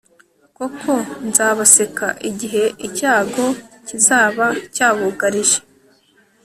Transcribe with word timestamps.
koko, 0.57 0.93
nzabaseka 1.27 2.07
igihe 2.29 2.63
icyago 2.87 3.45
kizaba 3.87 4.45
cyabugarije 4.75 5.59